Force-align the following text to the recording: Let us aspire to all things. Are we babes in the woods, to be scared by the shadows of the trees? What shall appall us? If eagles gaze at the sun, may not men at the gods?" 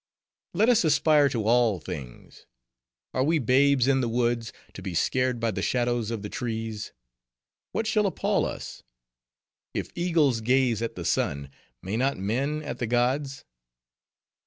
Let 0.55 0.67
us 0.67 0.83
aspire 0.83 1.29
to 1.29 1.43
all 1.43 1.79
things. 1.79 2.47
Are 3.13 3.23
we 3.23 3.37
babes 3.37 3.87
in 3.87 4.01
the 4.01 4.09
woods, 4.09 4.51
to 4.73 4.81
be 4.81 4.95
scared 4.95 5.39
by 5.39 5.51
the 5.51 5.61
shadows 5.61 6.09
of 6.09 6.23
the 6.23 6.27
trees? 6.29 6.91
What 7.71 7.85
shall 7.85 8.07
appall 8.07 8.47
us? 8.47 8.81
If 9.75 9.91
eagles 9.93 10.41
gaze 10.41 10.81
at 10.81 10.95
the 10.95 11.05
sun, 11.05 11.51
may 11.83 11.97
not 11.97 12.17
men 12.17 12.63
at 12.63 12.79
the 12.79 12.87
gods?" 12.87 13.45